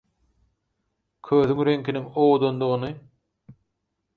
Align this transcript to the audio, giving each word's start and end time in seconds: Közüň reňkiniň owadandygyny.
Közüň 1.27 1.61
reňkiniň 1.67 2.09
owadandygyny. 2.25 2.91